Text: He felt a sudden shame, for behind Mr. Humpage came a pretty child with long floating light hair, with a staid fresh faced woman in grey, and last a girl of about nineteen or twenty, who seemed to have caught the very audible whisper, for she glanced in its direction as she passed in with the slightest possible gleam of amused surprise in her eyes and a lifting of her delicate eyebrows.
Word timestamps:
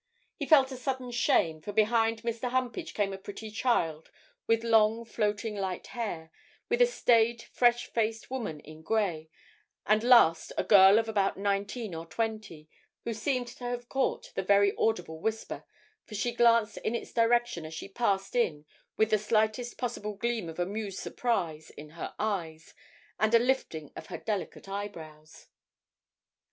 He 0.35 0.47
felt 0.47 0.71
a 0.71 0.77
sudden 0.77 1.11
shame, 1.11 1.61
for 1.61 1.71
behind 1.71 2.23
Mr. 2.23 2.49
Humpage 2.49 2.95
came 2.95 3.13
a 3.13 3.19
pretty 3.19 3.51
child 3.51 4.09
with 4.47 4.63
long 4.63 5.05
floating 5.05 5.55
light 5.55 5.85
hair, 5.93 6.31
with 6.69 6.81
a 6.81 6.87
staid 6.87 7.43
fresh 7.43 7.85
faced 7.85 8.31
woman 8.31 8.61
in 8.61 8.81
grey, 8.81 9.29
and 9.85 10.03
last 10.03 10.53
a 10.57 10.63
girl 10.63 10.97
of 10.97 11.07
about 11.07 11.37
nineteen 11.37 11.93
or 11.93 12.07
twenty, 12.07 12.67
who 13.03 13.13
seemed 13.13 13.45
to 13.49 13.63
have 13.65 13.89
caught 13.89 14.31
the 14.33 14.41
very 14.41 14.73
audible 14.75 15.19
whisper, 15.19 15.65
for 16.07 16.15
she 16.15 16.31
glanced 16.31 16.77
in 16.77 16.95
its 16.95 17.13
direction 17.13 17.63
as 17.63 17.75
she 17.75 17.87
passed 17.87 18.35
in 18.35 18.65
with 18.97 19.11
the 19.11 19.19
slightest 19.19 19.77
possible 19.77 20.15
gleam 20.15 20.49
of 20.49 20.57
amused 20.57 20.97
surprise 20.97 21.69
in 21.69 21.89
her 21.91 22.15
eyes 22.17 22.73
and 23.19 23.35
a 23.35 23.39
lifting 23.39 23.91
of 23.95 24.07
her 24.07 24.17
delicate 24.17 24.67
eyebrows. 24.67 25.45